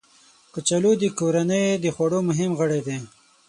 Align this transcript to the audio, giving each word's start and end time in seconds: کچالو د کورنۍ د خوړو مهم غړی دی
کچالو 0.53 0.91
د 1.01 1.03
کورنۍ 1.19 1.65
د 1.83 1.85
خوړو 1.95 2.19
مهم 2.29 2.51
غړی 2.59 2.81
دی 2.87 2.97